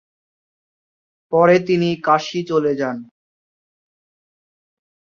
[1.33, 2.97] পরে তিনি কাশী চলে যান।